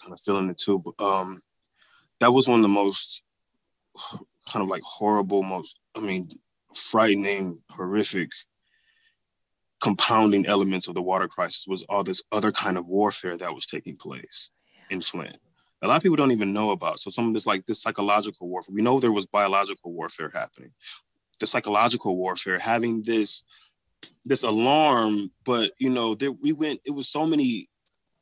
kind 0.01 0.13
of 0.13 0.19
feeling 0.19 0.49
it 0.49 0.57
too. 0.57 0.79
But 0.79 1.03
um, 1.03 1.41
that 2.19 2.31
was 2.31 2.47
one 2.47 2.59
of 2.59 2.63
the 2.63 2.69
most 2.69 3.23
kind 4.47 4.63
of 4.63 4.69
like 4.69 4.83
horrible, 4.83 5.41
most, 5.41 5.79
I 5.95 5.99
mean, 5.99 6.29
frightening, 6.75 7.63
horrific 7.71 8.29
compounding 9.81 10.45
elements 10.45 10.87
of 10.87 10.95
the 10.95 11.01
water 11.01 11.27
crisis 11.27 11.65
was 11.67 11.83
all 11.83 12.03
this 12.03 12.21
other 12.31 12.51
kind 12.51 12.77
of 12.77 12.87
warfare 12.87 13.37
that 13.37 13.53
was 13.53 13.65
taking 13.65 13.95
place 13.95 14.49
yeah. 14.73 14.95
in 14.95 15.01
Flint. 15.01 15.37
A 15.81 15.87
lot 15.87 15.95
of 15.95 16.03
people 16.03 16.17
don't 16.17 16.31
even 16.31 16.51
know 16.51 16.71
about. 16.71 16.99
So 16.99 17.09
some 17.09 17.27
of 17.27 17.33
this 17.33 17.45
like 17.45 17.65
this 17.65 17.81
psychological 17.81 18.49
warfare. 18.49 18.75
We 18.75 18.81
know 18.81 18.99
there 18.99 19.11
was 19.11 19.25
biological 19.25 19.93
warfare 19.93 20.29
happening. 20.33 20.71
The 21.39 21.47
psychological 21.47 22.17
warfare, 22.17 22.59
having 22.59 23.01
this 23.03 23.43
this 24.25 24.43
alarm, 24.43 25.31
but 25.45 25.71
you 25.77 25.89
know, 25.89 26.15
there 26.15 26.31
we 26.31 26.51
went, 26.51 26.81
it 26.85 26.91
was 26.91 27.07
so 27.07 27.25
many 27.25 27.69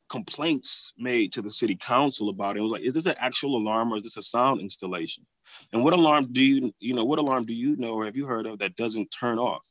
complaints 0.08 0.92
made 0.96 1.32
to 1.32 1.42
the 1.42 1.50
city 1.50 1.76
council 1.76 2.28
about 2.28 2.56
it. 2.56 2.60
It 2.60 2.62
was 2.62 2.72
like, 2.72 2.82
is 2.82 2.94
this 2.94 3.06
an 3.06 3.16
actual 3.18 3.56
alarm 3.56 3.92
or 3.92 3.96
is 3.96 4.04
this 4.04 4.16
a 4.16 4.22
sound 4.22 4.60
installation? 4.60 5.26
And 5.72 5.84
what 5.84 5.92
alarm 5.92 6.32
do 6.32 6.42
you, 6.42 6.72
you 6.80 6.94
know, 6.94 7.04
what 7.04 7.18
alarm 7.18 7.44
do 7.44 7.54
you 7.54 7.76
know 7.76 7.94
or 7.94 8.04
have 8.04 8.16
you 8.16 8.26
heard 8.26 8.46
of 8.46 8.58
that 8.60 8.76
doesn't 8.76 9.10
turn 9.10 9.38
off 9.38 9.66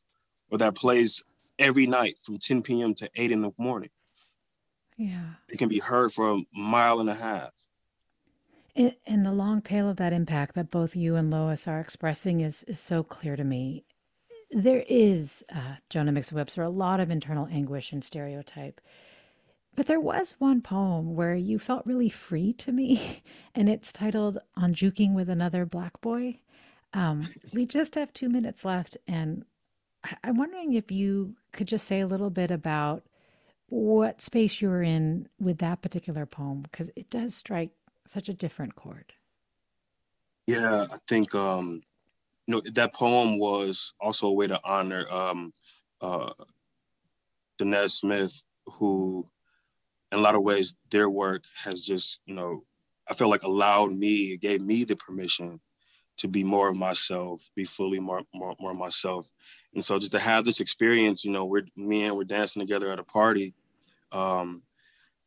or 0.51 0.57
that 0.59 0.75
plays 0.75 1.23
every 1.59 1.87
night 1.87 2.17
from 2.21 2.37
10 2.37 2.61
p.m. 2.61 2.93
to 2.95 3.09
8 3.15 3.31
in 3.31 3.41
the 3.41 3.51
morning. 3.57 3.89
Yeah. 4.97 5.33
It 5.47 5.57
can 5.57 5.69
be 5.69 5.79
heard 5.79 6.11
for 6.11 6.31
a 6.31 6.41
mile 6.53 6.99
and 6.99 7.09
a 7.09 7.15
half. 7.15 7.51
and 8.75 9.25
the 9.25 9.31
long 9.31 9.61
tail 9.61 9.89
of 9.89 9.97
that 9.97 10.13
impact 10.13 10.55
that 10.55 10.71
both 10.71 10.95
you 10.95 11.15
and 11.15 11.31
Lois 11.31 11.67
are 11.67 11.79
expressing 11.79 12.41
is, 12.41 12.63
is 12.63 12.79
so 12.79 13.03
clear 13.03 13.35
to 13.35 13.43
me. 13.43 13.85
There 14.51 14.83
is, 14.87 15.43
uh, 15.53 15.75
Jonah 15.89 16.11
Mixon 16.11 16.37
Webster, 16.37 16.61
a 16.61 16.69
lot 16.69 16.99
of 16.99 17.11
internal 17.11 17.47
anguish 17.47 17.91
and 17.91 18.03
stereotype. 18.03 18.79
But 19.75 19.85
there 19.85 19.99
was 19.99 20.35
one 20.39 20.61
poem 20.61 21.15
where 21.15 21.35
you 21.35 21.59
felt 21.59 21.85
really 21.85 22.09
free 22.09 22.51
to 22.53 22.71
me, 22.71 23.21
and 23.55 23.69
it's 23.69 23.93
titled 23.93 24.39
On 24.55 24.73
Juking 24.73 25.13
with 25.13 25.29
Another 25.29 25.65
Black 25.65 26.01
Boy. 26.01 26.39
Um, 26.93 27.29
we 27.53 27.65
just 27.65 27.93
have 27.95 28.11
two 28.11 28.29
minutes 28.29 28.65
left, 28.65 28.97
and 29.07 29.45
I'm 30.23 30.37
wondering 30.37 30.73
if 30.73 30.91
you 30.91 31.35
could 31.51 31.67
just 31.67 31.85
say 31.85 32.01
a 32.01 32.07
little 32.07 32.29
bit 32.29 32.51
about 32.51 33.03
what 33.69 34.21
space 34.21 34.61
you 34.61 34.69
were 34.69 34.83
in 34.83 35.27
with 35.39 35.57
that 35.59 35.81
particular 35.81 36.25
poem, 36.25 36.61
because 36.61 36.89
it 36.95 37.09
does 37.09 37.35
strike 37.35 37.71
such 38.05 38.29
a 38.29 38.33
different 38.33 38.75
chord. 38.75 39.13
Yeah, 40.45 40.85
I 40.89 40.97
think 41.07 41.35
um, 41.35 41.81
you 42.45 42.55
know 42.55 42.61
that 42.73 42.93
poem 42.93 43.37
was 43.37 43.93
also 43.99 44.27
a 44.27 44.33
way 44.33 44.47
to 44.47 44.59
honor 44.63 45.05
um, 45.11 45.53
uh, 45.99 46.31
Danez 47.59 47.91
Smith, 47.91 48.43
who, 48.65 49.27
in 50.11 50.19
a 50.19 50.21
lot 50.21 50.35
of 50.35 50.43
ways, 50.43 50.73
their 50.89 51.09
work 51.09 51.43
has 51.63 51.83
just 51.83 52.21
you 52.25 52.33
know 52.33 52.63
I 53.09 53.13
feel 53.13 53.29
like 53.29 53.43
allowed 53.43 53.91
me, 53.91 54.37
gave 54.37 54.61
me 54.61 54.83
the 54.83 54.95
permission 54.95 55.59
to 56.17 56.27
be 56.27 56.43
more 56.43 56.69
of 56.69 56.75
myself, 56.75 57.49
be 57.55 57.63
fully 57.63 57.99
more, 57.99 58.21
more, 58.33 58.55
more 58.59 58.73
myself. 58.73 59.31
And 59.73 59.83
so 59.83 59.99
just 59.99 60.11
to 60.13 60.19
have 60.19 60.45
this 60.45 60.59
experience, 60.59 61.23
you 61.23 61.31
know, 61.31 61.45
we're 61.45 61.65
me 61.75 62.05
and 62.05 62.17
we're 62.17 62.23
dancing 62.23 62.59
together 62.59 62.91
at 62.91 62.99
a 62.99 63.03
party. 63.03 63.53
Um, 64.11 64.63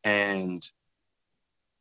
and 0.03 0.69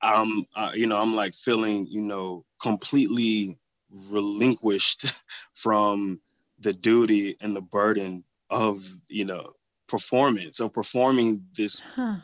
I'm, 0.01 0.47
uh, 0.55 0.73
you 0.75 0.87
know, 0.87 0.97
I'm 0.97 1.15
like 1.15 1.35
feeling, 1.35 1.87
you 1.89 2.01
know, 2.01 2.45
completely 2.61 3.59
relinquished 3.91 5.13
from 5.53 6.21
the 6.59 6.73
duty 6.73 7.37
and 7.41 7.57
the 7.57 7.61
burden 7.61 8.25
of, 8.49 8.89
you 9.09 9.25
know, 9.25 9.53
performance 9.89 10.61
of 10.61 10.73
performing 10.73 11.45
this 11.57 11.81
huh. 11.81 12.17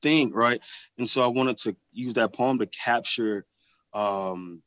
thing. 0.00 0.32
Right. 0.32 0.62
And 0.96 1.08
so 1.08 1.22
I 1.22 1.26
wanted 1.26 1.58
to 1.58 1.76
use 1.92 2.14
that 2.14 2.32
poem 2.32 2.58
to 2.60 2.66
capture, 2.66 3.44
um, 3.92 4.62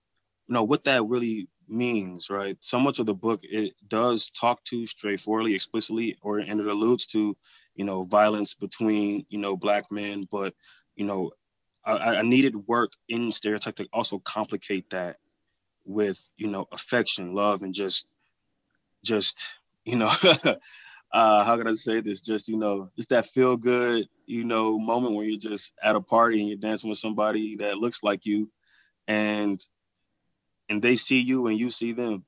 know 0.51 0.63
what 0.63 0.83
that 0.85 1.05
really 1.05 1.47
means, 1.67 2.29
right? 2.29 2.57
So 2.61 2.79
much 2.79 2.99
of 2.99 3.05
the 3.05 3.13
book 3.13 3.41
it 3.43 3.73
does 3.87 4.29
talk 4.29 4.63
to 4.65 4.85
straightforwardly, 4.85 5.55
explicitly, 5.55 6.17
or 6.21 6.39
and 6.39 6.59
it 6.59 6.67
alludes 6.67 7.07
to, 7.07 7.35
you 7.75 7.85
know, 7.85 8.03
violence 8.03 8.53
between 8.53 9.25
you 9.29 9.39
know 9.39 9.55
black 9.55 9.85
men, 9.91 10.23
but 10.31 10.53
you 10.95 11.05
know, 11.05 11.31
I, 11.85 12.17
I 12.17 12.21
needed 12.21 12.67
work 12.67 12.91
in 13.09 13.31
stereotype 13.31 13.75
to 13.77 13.87
also 13.93 14.19
complicate 14.19 14.89
that 14.91 15.17
with 15.85 16.29
you 16.37 16.47
know 16.47 16.67
affection, 16.71 17.33
love, 17.33 17.63
and 17.63 17.73
just 17.73 18.11
just 19.03 19.43
you 19.85 19.95
know. 19.95 20.11
uh, 21.13 21.43
how 21.43 21.57
can 21.57 21.67
I 21.67 21.73
say 21.73 22.01
this? 22.01 22.21
Just 22.21 22.47
you 22.47 22.57
know, 22.57 22.89
just 22.95 23.09
that 23.09 23.25
feel 23.25 23.57
good, 23.57 24.07
you 24.25 24.43
know, 24.43 24.79
moment 24.79 25.15
where 25.15 25.25
you're 25.25 25.39
just 25.39 25.73
at 25.83 25.95
a 25.95 26.01
party 26.01 26.39
and 26.39 26.47
you're 26.47 26.57
dancing 26.57 26.89
with 26.89 26.99
somebody 26.99 27.55
that 27.57 27.77
looks 27.77 28.03
like 28.03 28.25
you, 28.25 28.49
and 29.07 29.65
and 30.71 30.81
they 30.81 30.95
see 30.95 31.19
you 31.19 31.47
and 31.47 31.59
you 31.59 31.69
see 31.69 31.91
them. 31.91 32.23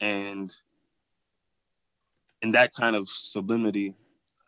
And 0.00 0.50
in 2.40 2.52
that 2.52 2.74
kind 2.74 2.96
of 2.96 3.08
sublimity 3.08 3.94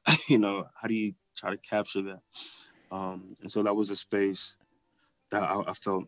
you 0.28 0.38
know 0.38 0.66
how 0.74 0.88
do 0.88 0.94
you 0.94 1.14
try 1.36 1.50
to 1.50 1.58
capture 1.58 2.02
that? 2.02 2.20
Um, 2.90 3.34
and 3.40 3.50
so 3.50 3.62
that 3.62 3.76
was 3.76 3.90
a 3.90 3.96
space 3.96 4.56
that 5.30 5.42
I, 5.42 5.60
I 5.60 5.74
felt 5.74 6.06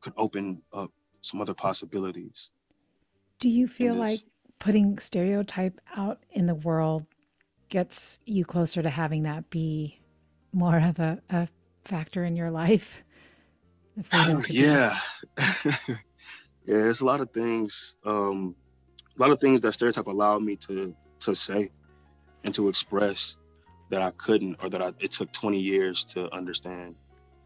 could 0.00 0.14
open 0.16 0.62
up 0.72 0.90
some 1.20 1.40
other 1.40 1.54
possibilities. 1.54 2.50
Do 3.38 3.48
you 3.48 3.68
feel 3.68 3.94
like 3.94 4.20
putting 4.58 4.98
stereotype 4.98 5.80
out 5.96 6.24
in 6.30 6.46
the 6.46 6.54
world 6.54 7.06
gets 7.68 8.18
you 8.24 8.44
closer 8.44 8.82
to 8.82 8.90
having 8.90 9.22
that 9.24 9.50
be 9.50 10.00
more 10.52 10.78
of 10.78 10.98
a, 10.98 11.20
a 11.30 11.48
factor 11.84 12.24
in 12.24 12.36
your 12.36 12.50
life? 12.50 13.02
Oh, 14.12 14.42
yeah 14.48 14.96
yeah, 16.64 16.88
it's 16.88 17.00
a 17.00 17.04
lot 17.04 17.20
of 17.20 17.30
things. 17.30 17.96
Um, 18.04 18.54
a 19.16 19.20
lot 19.20 19.30
of 19.30 19.40
things 19.40 19.60
that 19.60 19.72
stereotype 19.72 20.06
allowed 20.06 20.42
me 20.42 20.56
to 20.56 20.94
to 21.20 21.34
say 21.34 21.70
and 22.44 22.54
to 22.54 22.68
express 22.68 23.36
that 23.90 24.02
I 24.02 24.10
couldn't, 24.12 24.56
or 24.62 24.70
that 24.70 24.82
I, 24.82 24.92
it 24.98 25.12
took 25.12 25.30
20 25.32 25.58
years 25.58 26.04
to 26.06 26.32
understand. 26.34 26.96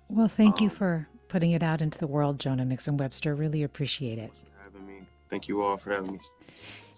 Well, 0.08 0.28
thank 0.28 0.58
um, 0.58 0.64
you 0.64 0.70
for 0.70 1.08
putting 1.28 1.50
it 1.50 1.62
out 1.62 1.82
into 1.82 1.98
the 1.98 2.06
world, 2.06 2.38
Jonah 2.38 2.64
Mixon 2.64 2.96
Webster. 2.96 3.34
Really 3.34 3.62
appreciate 3.62 4.18
it. 4.18 4.32
having 4.62 4.86
me. 4.86 5.06
Thank 5.28 5.48
you 5.48 5.62
all 5.62 5.76
for 5.76 5.92
having 5.92 6.12
me. 6.12 6.20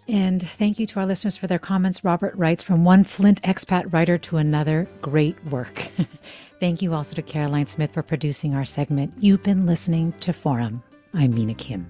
And 0.07 0.41
thank 0.41 0.79
you 0.79 0.87
to 0.87 0.99
our 0.99 1.05
listeners 1.05 1.37
for 1.37 1.47
their 1.47 1.59
comments. 1.59 2.03
Robert 2.03 2.35
writes 2.35 2.63
from 2.63 2.83
one 2.83 3.03
Flint 3.03 3.41
expat 3.43 3.91
writer 3.91 4.17
to 4.19 4.37
another, 4.37 4.87
great 5.01 5.43
work. 5.45 5.91
thank 6.59 6.81
you 6.81 6.93
also 6.93 7.15
to 7.15 7.21
Caroline 7.21 7.67
Smith 7.67 7.93
for 7.93 8.03
producing 8.03 8.55
our 8.55 8.65
segment. 8.65 9.13
You've 9.19 9.43
been 9.43 9.65
listening 9.65 10.13
to 10.21 10.33
Forum. 10.33 10.83
I'm 11.13 11.33
Mina 11.33 11.55
Kim. 11.55 11.89